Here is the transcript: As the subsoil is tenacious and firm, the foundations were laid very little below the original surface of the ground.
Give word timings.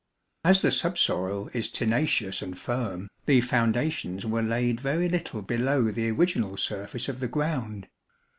As 0.43 0.61
the 0.63 0.71
subsoil 0.71 1.51
is 1.53 1.69
tenacious 1.69 2.41
and 2.41 2.57
firm, 2.57 3.07
the 3.27 3.39
foundations 3.39 4.25
were 4.25 4.41
laid 4.41 4.81
very 4.81 5.07
little 5.07 5.43
below 5.43 5.91
the 5.91 6.09
original 6.09 6.57
surface 6.57 7.07
of 7.07 7.19
the 7.19 7.27
ground. 7.27 7.87